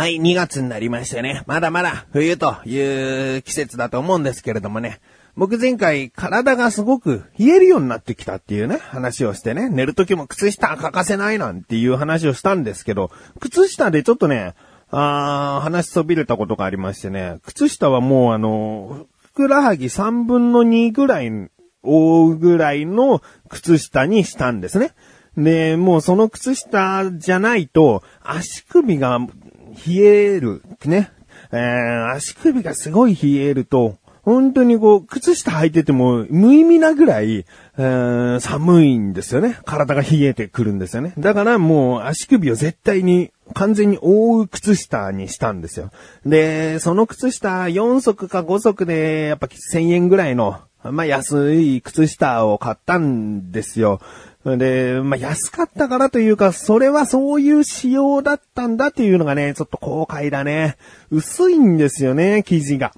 [0.00, 4.98] はい、2月になりましてね、まだまだ冬という季節だと思うんですけれどもね、
[5.36, 13.10] 僕前回体がすごく冷えるようになってきたっていうね、話をしてね、寝る時も靴下欠かせないなんていう話をしたんですけど、
[13.40, 14.54] 靴下でちょっとね、
[14.90, 21.30] あー話そびれたことがありましてね、靴下はもうあの、ふくらはぎ3分の2ぐらい
[21.82, 23.20] 覆うぐらいの
[23.50, 24.92] 靴下にしたんですね。
[25.36, 29.18] で、もうその靴下じゃないと、足首が
[29.86, 31.10] 冷える、ね。
[31.52, 37.46] えー、足首がすごい冷えると、本当にこう、靴下履いてても無意味なぐらい、
[37.78, 39.58] えー、寒いんですよね。
[39.64, 41.14] 体が冷えてくるんですよね。
[41.18, 45.90] だからもう足首を絶対に完全に覆う靴下にしたんですよ。
[46.26, 54.00] で、その靴下4足か5足でやっぱ1000円ぐらいの、まあ安い靴下を買ったんですよ。
[54.44, 60.76] で、まあ、安かったからというか、それはそういう仕様だったんだっていうのがね、ちょっと後悔だね。
[61.10, 62.92] 薄いんですよね、生地が。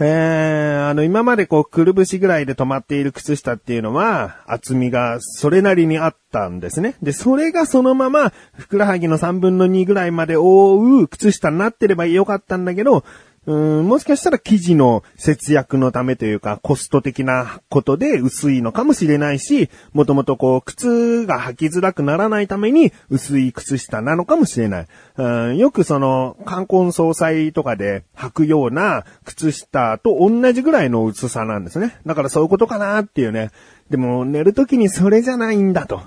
[0.00, 6.96] えー、あの、今までこう、くるぶしぐらいで止まっている靴下っていうのは、厚みがそれなりにあったんですね。
[7.00, 13.04] で、それがそのまま、ふくらはぎの3分の2ぐらいまで覆う靴下になってればよかったんだけど、
[13.46, 24.86] うんもしかしたら生地の節約のためというか、コスト的なことで薄いのかもしれないし、もともとこう、靴が履きづらくならないために薄い靴下なのかもしれない。
[25.16, 31.98] うんよくその、冠婚葬祭とかで履くような靴下と同じぐらいの薄さなんですね。
[32.06, 33.50] だからそういうことかなっていうね。
[33.90, 36.00] でも寝るときにそれじゃないんだと。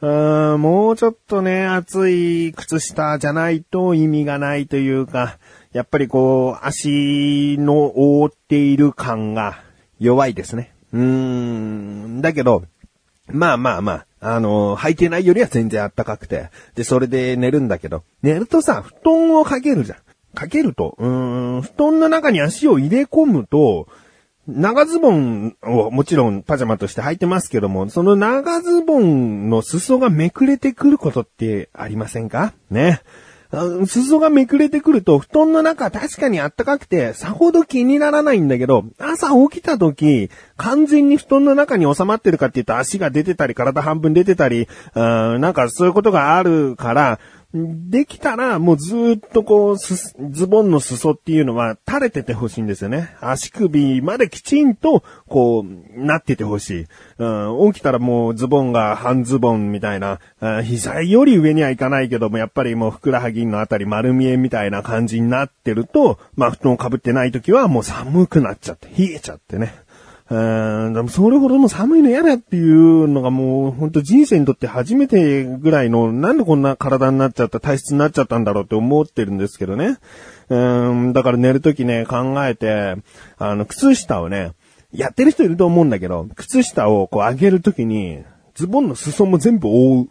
[0.00, 5.38] うんもうちょっとね、厚い靴下じゃないと意味がないというか、
[5.74, 9.58] やっぱりこう、足の覆っている感が
[9.98, 10.72] 弱いですね。
[10.92, 12.62] うーん、だけど、
[13.26, 19.98] まあまあまあ、あの、履いてないよりは全然暖かくて、で、それで寝るんだけど、寝るとさ、布団をかけるじゃん。
[20.34, 23.88] かけると、うーん、布団の中に足を入れ込むと、
[24.46, 32.52] 長ズボンをもちろんパジャマとして履いてますけども、その長ズボンの裾がめくれてくることってありませんか？
[32.70, 33.00] ね。
[33.86, 45.00] 裾がめくれてくると、布団の中確かにあったかくて、さほど気にならないんだけど、朝起きた時、完全に布団の中に収まってるかって言うと足が出てたり、体半分出てたり、う
[45.38, 47.18] んなんかそういうことがあるから、
[47.56, 53.14] できたら、もうずっとこう、ズボンの裾っていうのは垂れててほしいんですよね。
[53.20, 56.86] 足首まできちんと、こう、なっててほしい。
[57.18, 60.18] うん、起きたらもうズボンが半ズボンみたいな、
[60.64, 69.72] 膝より上にはいかないけども、やっぱりもうふくらはぎのあたり丸見えみたいな感じになってると、まあ布団をかぶってない時はもう寒くなっちゃって、冷えちゃってね。
[70.30, 79.98] うん、でもそれほども寒いの嫌だっていうのがもう本当人生にとって初めてぐらいのなんでこんな体になっちゃった体質になっちゃったんだろうって思ってるんですけどね。
[80.48, 82.96] うん、だから寝るときね考えて、
[83.36, 84.52] あの靴下をね、
[84.92, 88.24] やってる人いると思うんだけど、靴下をこう上げるときに
[88.54, 90.08] ズボンの裾も全部覆う。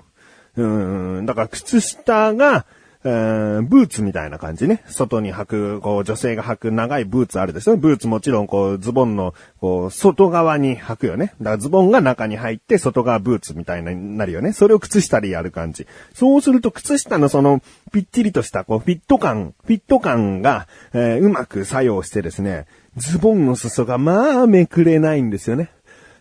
[0.56, 2.68] うん、だから靴下が
[3.06, 4.82] え、ブーツみたいな感じね。
[4.88, 11.34] 外に履く、こう、女性が履く長いブーツあるでしょブーツもちろん、こう、ズボンの、こう、外側に履くよね。
[11.42, 14.54] だからズボンが中に入って、外側ブーツみたいになるよね。
[14.54, 15.86] それを靴下でやる感じ。
[16.14, 25.72] そうすると、靴下のその、ぴっちりとした、こう、フィット感、フィット感が、えー、うまく作用してですね、ズボンの裾が、まあ、めくれないんですよね。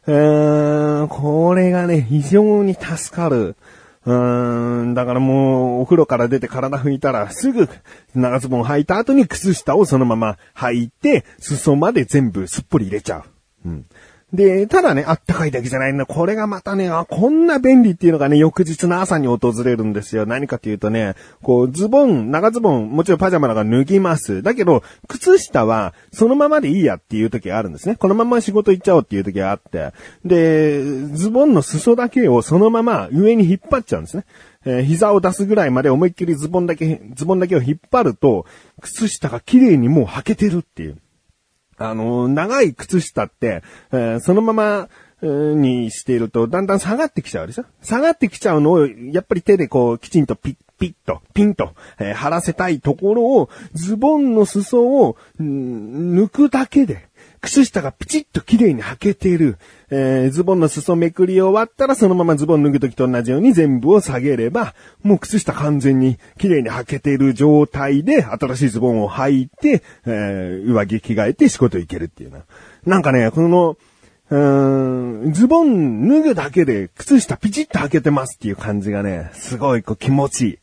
[0.06, 3.54] うーん、これがね、非常に助かる。
[4.04, 7.68] うーん、だからもう、お風呂から出て体拭いたら、すぐ、
[8.14, 13.68] 長ズボン履いた後に靴下をそのまま履いて、裾まで全部すっぽり入れちゃう。
[13.68, 13.86] うん。
[14.32, 16.06] で、ただね、あったかいだけじゃないの。
[16.06, 20.24] これがまたね、あ、こんな便利っていうのがね、翌日の朝に訪れるんですよ。
[20.24, 24.42] 何かというとね、こう、ズボン、長ズボン、もちろんパジャマだか脱ぎます。
[24.42, 27.96] だけど、靴下は、そのままでいいやっていう時があるんですね。
[27.96, 29.92] このまま仕事行っちゃおうっていう時があって。
[30.24, 34.24] で、ズボンの裾だけをそのまま上に引っ張っちゃうんですね。
[34.64, 38.46] えー、膝を出すぐらいまで思いっきりズボンだけ、ズボンだけを引っ張ると、
[38.80, 40.96] 靴下が綺麗にもう履けてるっていう。
[41.78, 44.88] あの、長い靴下って、えー、そのまま、
[45.24, 47.64] にしていると、だんだん下がってきちゃうでしょ？
[47.80, 57.08] 下がってきちゃうのを、やっぱり手でこう、きちんとピッ、ピッと、ピンと、えー、貼らせたいところを、ズボンの裾を、抜くだけで、
[57.42, 59.58] 靴下がピチッと綺麗に履けている。
[59.90, 72.44] えー、ズボンの裾めくり終わったらそのままズボン脱ぐときと同じように全部を下げれば、もう靴下完全に綺麗に履けている状態で新しいズボンを履いて、えー、上着着替えて仕事行けるっていうな。
[72.86, 73.76] なんかね、この、
[74.30, 80.58] うーん、ズボン脱ぐだけで靴下ピチッと履けてますっていう感じがね、すごいこう気持ちいい。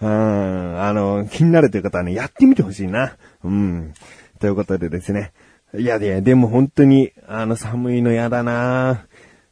[0.00, 3.16] うん、あの、気になるという方はね、やってみてほしいな。
[3.44, 3.92] うん。
[4.40, 5.30] ということでですね。
[5.74, 9.06] いやいや、でも本当に、あの、寒いの嫌だな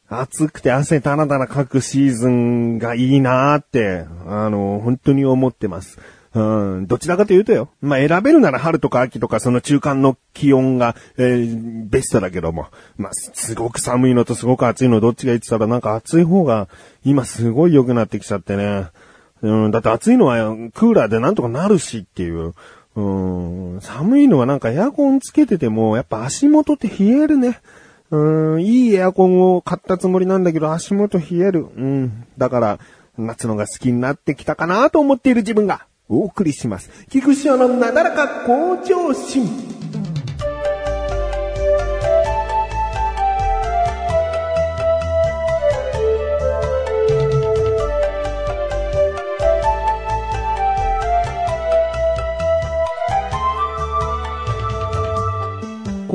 [0.07, 5.97] 暑くて汗たらだらかくシーズンがいいなって、あの、本当に思ってます。
[6.33, 6.41] う
[6.81, 7.69] ん、どちらかというとよ。
[7.81, 12.67] まあ、選べるなら春とか秋とかその中間の気温が、えー、ベストだけども。
[12.97, 16.69] まあ、すごく寒いのとすごく暑いのどっちがいいってたらなんか暑い方が
[17.03, 18.87] 今すごい良くなってきちゃってね。
[19.41, 22.53] うん、だって暑いのはクーラーでなんとかなるしっていう。
[22.95, 23.01] う
[23.77, 27.59] ん、寒いのはなんかエアコンつけててもやっぱ足元って冷えるね。
[28.09, 31.67] うん、いいエアコンを買ったつもりなんだけど足元冷える。
[31.75, 32.27] うん。
[32.37, 32.79] だから、
[33.17, 36.89] 夏のが好きになってきたかなと思っている自分がお送りします。
[37.09, 39.47] 菊師匠のなだらか向上心。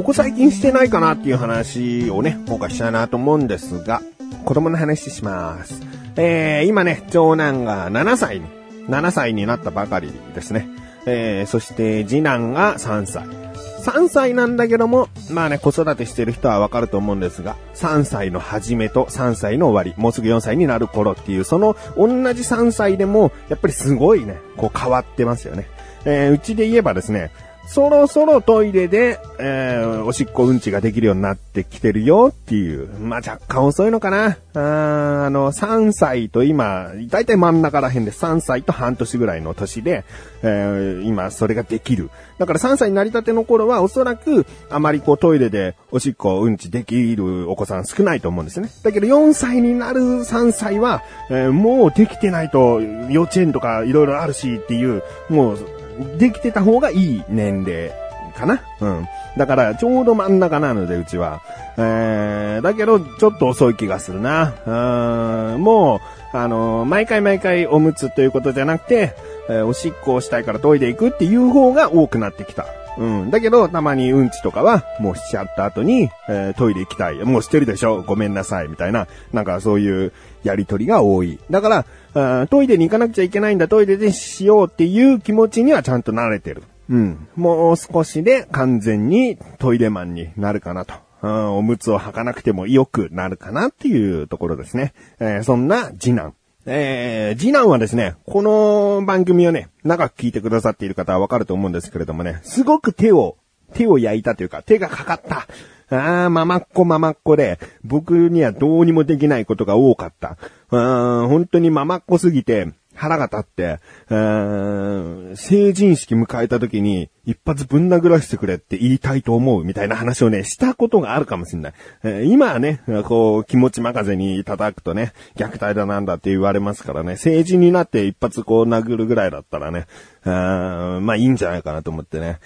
[0.06, 4.03] ここ最近してないかなっていう話をね、今回したいなと思うんですが、
[4.44, 5.82] 子供の話します。
[6.14, 8.47] えー、今ね、長男が7歳に
[8.88, 10.69] 7歳になったばかりですね。
[11.06, 13.25] えー、そして次男が3歳。
[13.26, 25.67] 3歳なんだけども、まあね、子育てしてる人はわかると思うんですが、3歳の始めと3歳の終わり、もうすぐ4歳になる頃っていう、その同じ3歳でも、やっぱりすごいね、こう変わってますよね。
[26.05, 27.32] えー、うちで言えばですね、
[27.67, 32.89] そろそろトイレで、えー、おしっこうんちができるようになってきてるよっていう。
[33.01, 34.39] まあ、若干遅いのかな。
[34.55, 40.05] ああの、3歳と今、だいたい真ん中ら辺で3歳と半年ぐらいの年で、
[40.43, 42.11] えー、今、それができる。
[42.39, 48.71] だから3歳になりたての頃はおそらく、あまりこうトイレでおしっこうんちできるお子さん少ないと思うんですね。
[48.85, 52.81] だけど4歳になる3歳は、えー、もうできてないと
[53.11, 55.75] 幼稚園とかいろいろあるしっていう、もう、
[56.19, 57.90] できてた方がいい年齢
[58.37, 58.62] かな。
[58.81, 59.08] うん。
[59.37, 61.40] だから、ちょうど真ん中なので、うちは。
[61.76, 64.54] えー、だけど、ちょっと遅い気がするな。
[64.66, 65.96] うん、も
[66.32, 69.14] う、あのー、毎回毎回おむつということじゃなくて、
[69.48, 72.66] えー、おしっこをしたいからトイレ行くっていう方が多くなってきた。
[72.98, 73.31] うん。
[73.31, 77.16] だけど、たまにうんちとかは、もうしちゃった後に、えー、トイレ行きたい。
[77.25, 78.69] もうしてるでしょごめんなさい。
[78.69, 80.12] みたいな、なんかそういう
[80.44, 81.38] やりとりが多い。
[81.50, 81.84] だか
[82.14, 86.62] ら、トイレに行かなくちゃいけないんだ、トイレでしようっていう気持ちにはちゃんと慣れてる。
[86.88, 87.28] うん。
[87.37, 90.94] もう少しで完全にトイレマンになるかなと。
[91.22, 94.93] うん、おむつを履かなくても良くなるかなっていうところですね。
[95.19, 96.34] えー、そんな次男。
[96.69, 103.37] えー、次男はですね、この番組をね、長く聞いてくださっている方はわかると思うんですけれどもね、すごく手を、
[103.73, 105.47] 手を焼いたというか、手がかかった。
[105.91, 110.39] あー、ままっこままっこで、僕にはどうにもできないことが多かった。
[110.73, 113.78] うん、本当にままっこすぎて、腹が立って、
[114.08, 121.72] 成人式迎えた時に一発ぶん殴らせてくれって言いたいと思うみたいな話をね、したことがあるかもしれない。
[122.04, 129.87] えー、今はね、こう気持ち任せに叩くとね、虐待だなんだって言われますからね、成人になって一発こう殴るぐらいだったらね、
[130.25, 132.38] あまあいいんじゃないかなと思ってね。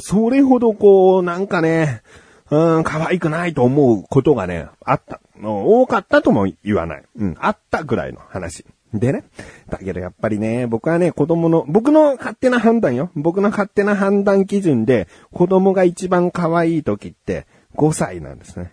[0.00, 2.02] それほどこう、なんかね、
[2.50, 5.20] うん、可愛くないと思うことがね、あった。
[5.42, 7.04] 多かったとも言わない。
[7.16, 8.66] うん、あったぐらいの話。
[8.92, 9.24] でね。
[9.68, 13.10] だけどやっぱりね、僕はね、子供の、僕の勝手な判断よ。
[13.14, 17.46] 僕の勝手な判断基準で、子供が一番可愛い時って
[17.76, 18.72] 5歳なんですね。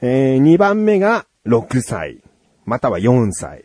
[0.00, 2.22] えー、2番目が6歳、
[2.64, 3.64] または4歳。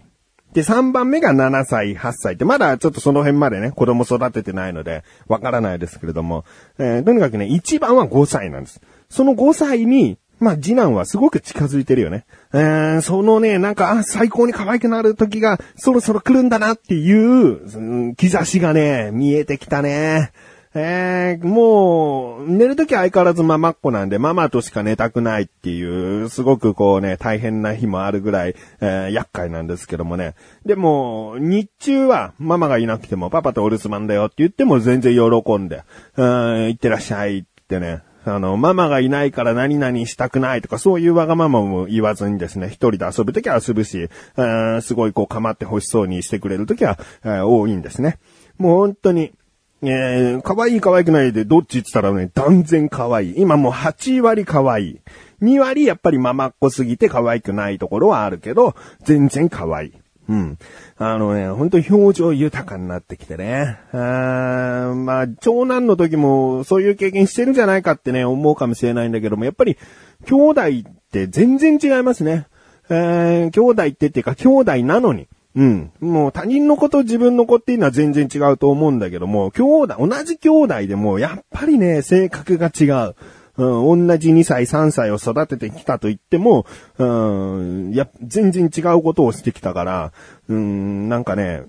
[0.54, 6.46] で、3番目が7歳、8歳って、まだちょっとその辺までね、子供育ててないので、わからないですけれども、
[6.78, 8.82] えー、とにかくね、一番は5歳なんです。
[9.10, 12.26] その5歳に、まあ、次男はすごく近づいてるよね。
[12.54, 20.32] えー、そのね、なんか、あ、最高に可愛くなる時がそろそろ来るんだなっていう、うん、兆しがね、見えてきたね。
[20.76, 30.36] えー、もう、寝るとき相変わらずママっ子なんで、ママとしか寝たくないっていう、すごくこうね、大変な日もあるぐらい、えー、厄介なんですけどもね。
[30.66, 35.84] でも、日中はママがいなくても、パパとお留守番だよって言っても全然喜んで、
[36.18, 44.10] うん、行ってらっしゃいってね、あの、ママがいないから何々したくないとか、そういうわがままも言わずにですね、一人で遊ぶときは遊ぶし、
[44.82, 48.20] すごいこう構って欲しそうにしてくれるときは、多いんですね。
[48.58, 49.32] もう本当に、
[49.82, 53.34] えー、可愛い可愛くないでどっち言ってたらね、断然可愛い。
[53.38, 55.00] 今もう8割可愛い。
[55.42, 59.94] 2割やっぱりママっ子すぎて可愛くないところはあるけど、全然可愛い。
[60.30, 60.58] うん。
[60.98, 63.80] あのね、ほんと表情豊かになってきてね。
[63.92, 69.78] あまあ、長男の時もそういう経験してるんじゃないかってね、思うかもしれないんだけども、やっぱり、
[70.26, 72.46] 兄弟って全然違いますね。
[72.90, 75.28] えー、兄弟ってっていうか、兄弟なのに。
[75.56, 75.92] ううん。
[76.00, 83.16] もう他人の子と自分の子っていうのは全然違うと思うんだけども、兄弟、同じ兄弟でもやっぱりね、性格が違う。
[83.60, 86.66] うん、同じ2歳、3歳を育ててきたと言っても、
[86.98, 90.12] うん、いや、全然違うことをしてきたから、
[90.48, 91.64] うん、なんかね、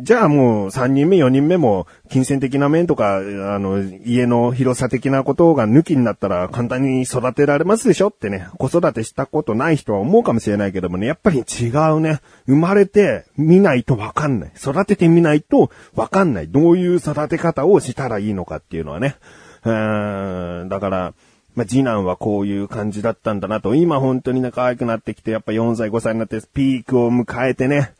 [0.00, 3.20] じゃあもう3人目、4人目も、金銭的な面とか、あ
[3.58, 12.20] の、家の広さ的なことが抜きになったら簡単に育てられますでしょってね、子育てしたことない人は思うかもしれないけどもね、やっぱり違うね。
[12.46, 14.52] 生まれて見ないとわかんない。
[14.56, 16.48] 育ててみないとわかんない。
[16.48, 19.16] どういう育て方をしたらいいのかっていうのはね。
[19.64, 21.14] うーん、だから、
[21.54, 27.92] まあ、次男はこういう感じだったんだなと、今本当にね、可愛くなってきて、やっぱ4歳、5歳になってピークを迎えてね、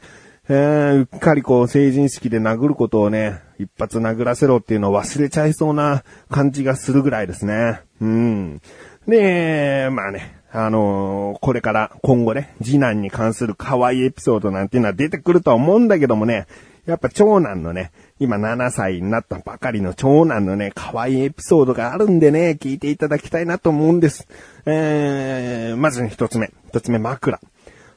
[0.48, 7.80] えー、うっかりこう成人式で殴ることをね、一発殴らせろっていうのを忘れちゃいそうな感じがするぐらいですね。
[8.00, 8.60] うん。
[9.08, 16.46] で、まあね、あのーこれから今後ね、次男に関する可愛いエピソードなんていうのは出てくるとは思うんだけどもね、
[16.86, 24.28] やっぱ長男のね、今7歳になったばかりの長男のね、可愛いエピソードがあるんでね、聞いていただきたいなと思うんです。
[24.66, 26.52] えー、まず一つ目。
[26.68, 27.40] 一つ目、枕。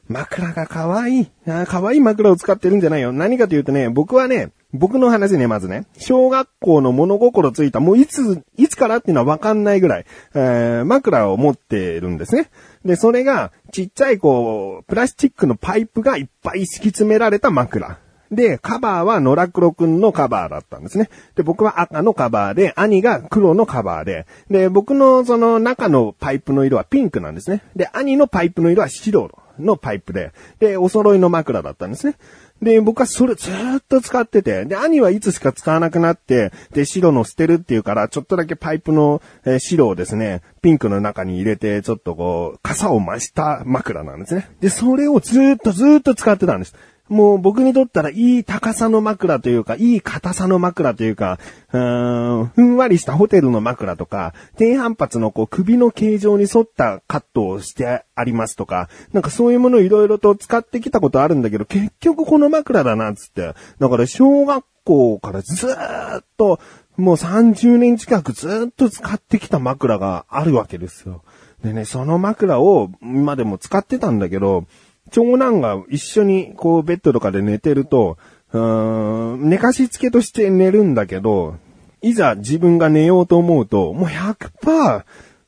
[0.08, 1.30] 枕が可愛い。
[1.46, 3.12] あ可愛い枕を使ってるんじゃないよ。
[3.12, 12.50] 何かというとね、僕はね、僕の話ね、まずね、小学校の物心ついた、もういつ、いつからっていうのはわかんないぐらい、えー、枕を持ってるんですね。
[12.84, 17.98] で、それが、ちっちゃいこう、プラスチックのパイプがいっぱい敷き詰められた枕。
[18.30, 21.08] で、カバーは野良黒くんのカバーだったんですね。
[21.34, 27.62] で、僕は赤のカバーで、兄が黒のカバーで、で、僕のその中のパイプの色はピンクなんですね。
[27.74, 32.16] で、兄のパイプの色は白のパイプで、で、お揃いの枕だったんですね。
[32.60, 33.54] で、僕はそれずっ
[33.88, 44.48] と使ってて、で、兄はいつしか使わなくなって、で、白の捨てるっていうから、ちょっとだけパイプの、えー白をですね、ピンクの中に入れて、ちょっとこう、傘を増した枕なんですね。
[44.60, 46.74] で、それをずっとずっと使ってたんです。
[47.08, 51.38] もう僕にとったらいい高さの枕というか、いい硬さの枕というか、
[51.72, 63.54] うーん、ふんわりしたホテルの枕とか、低反発のこう首の形状に沿ったカットをしてありますとか、なんかそういうものをいろいろと使ってきたことあるんだけど、結局この枕だな、つって。
[63.78, 66.60] だから小学校からずーっと、
[66.96, 71.22] もう30年近くずーっと使ってきた枕があるわけですよ。
[71.62, 74.64] でね、その枕を今でも使ってたんだけど、
[75.10, 78.18] 長男が一緒にこうベッドとかで寝てると、
[78.52, 81.56] うーん寝かしつけとして寝るんだけど、
[82.00, 85.04] いざ自分が寝ようと思うと、もう100%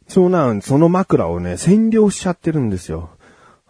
[0.09, 3.11] 長男その枕をね、占領しちゃってるんですよ。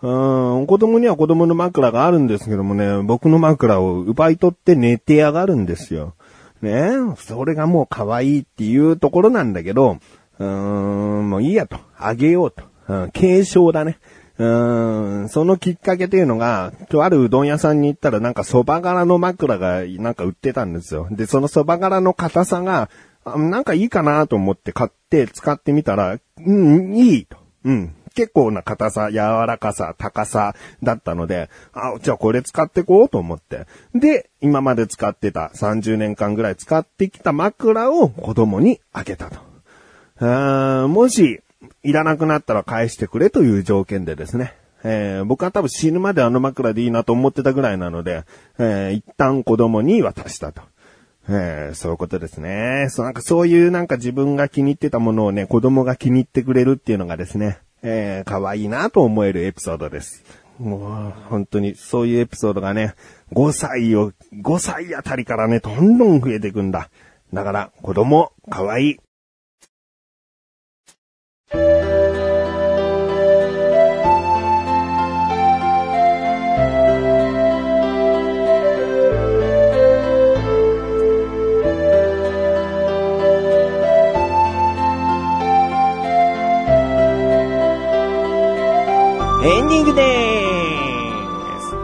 [0.02, 6.14] うーん子供には子供の枕があるんですけどもね、僕の枕を奪い取って寝てやがるんですよ。
[6.62, 9.98] ねそれがもう可愛いっていうところなんだけど、
[10.38, 11.76] うーん、もういいやと。
[11.98, 12.64] あげようと。
[12.88, 13.98] うん、継承だね。
[14.40, 21.08] うーん、そのきっかけというのが、とあるうどん屋さんに行ったらなんか蕎麦柄の枕がなんか売ってたんですよ。
[21.10, 22.88] で、その蕎麦柄の硬さが、
[23.26, 27.36] なんかいいかなと思って買って使ってみたら、うん、いいと。
[27.64, 27.94] うん。
[28.14, 33.66] 結構な硬さ、柔らかさ、高さだったので、あ、じゃあこれ使ってこうと思って。
[33.94, 39.36] で、今まで使ってた30年間ぐらい使ってきた枕を子供にあげたと。
[40.18, 41.42] あーもし、
[41.82, 44.54] いらなくなったら返してくれという条件でですね。
[44.82, 48.24] えー僕は多分死ぬまであの枕でいいなと思ってたぐらいなので、
[48.58, 50.62] えー一旦子供に渡したと。
[51.28, 52.86] えーそういうことですね。
[52.90, 60.24] そう、なんかそういうなんか自分が気に入ってたものをね、子供が気に入ってくれるっていうのがですね、えー可愛いなと思えるエピソードです。
[60.58, 62.94] もう、本当にそういうエピソードがね、
[63.32, 66.90] 5歳を、5歳あたりからね、どんどん増えていくんだ。
[67.32, 68.96] だから、子供、可愛い。
[71.52, 71.58] エン
[89.68, 91.74] ディングでーす。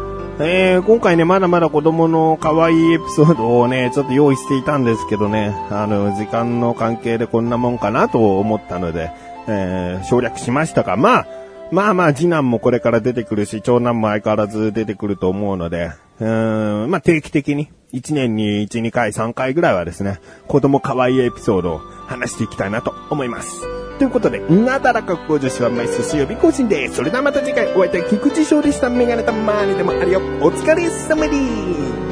[0.45, 9.11] えー、今回ね、まだまだ子供の可愛いエピソードをね、ちょっと用意していたんですけどね、あの、時間の関係でこんなもんかなと思ったので、
[9.49, 11.27] えー、省略しましたが、まあ、
[11.73, 23.63] まあまあ、次男もこれから出てくるし、長男も相変わらず出てくると思うので、うーん、まあ定期的に、1年に1、2回、3回ぐらいはですね、子供可愛いエピソードを話していきたいなと思います。
[23.99, 26.97] ということで、なだらか向上心は毎週水曜日更新です。
[26.97, 30.21] それではまた次回お会いいたい菊池勝利したメガネたまーにでもあるよ。
[30.43, 32.06] お疲れ様です。